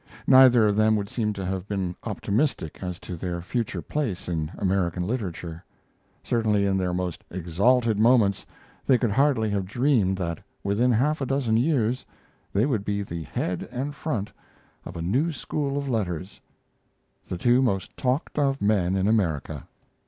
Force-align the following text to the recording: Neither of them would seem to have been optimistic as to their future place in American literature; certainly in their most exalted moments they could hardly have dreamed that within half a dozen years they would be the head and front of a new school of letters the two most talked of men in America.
Neither 0.25 0.65
of 0.65 0.75
them 0.75 0.95
would 0.95 1.09
seem 1.09 1.31
to 1.33 1.45
have 1.45 1.67
been 1.67 1.95
optimistic 2.03 2.81
as 2.81 2.97
to 3.01 3.15
their 3.15 3.39
future 3.39 3.83
place 3.83 4.27
in 4.27 4.51
American 4.57 5.03
literature; 5.05 5.63
certainly 6.23 6.65
in 6.65 6.75
their 6.75 6.91
most 6.91 7.23
exalted 7.29 7.99
moments 7.99 8.43
they 8.87 8.97
could 8.97 9.11
hardly 9.11 9.51
have 9.51 9.67
dreamed 9.67 10.17
that 10.17 10.39
within 10.63 10.91
half 10.91 11.21
a 11.21 11.27
dozen 11.27 11.55
years 11.55 12.03
they 12.51 12.65
would 12.65 12.83
be 12.83 13.03
the 13.03 13.21
head 13.21 13.69
and 13.71 13.93
front 13.93 14.31
of 14.85 14.95
a 14.97 15.03
new 15.03 15.31
school 15.31 15.77
of 15.77 15.87
letters 15.87 16.41
the 17.29 17.37
two 17.37 17.61
most 17.61 17.95
talked 17.95 18.39
of 18.39 18.59
men 18.59 18.95
in 18.95 19.07
America. 19.07 19.67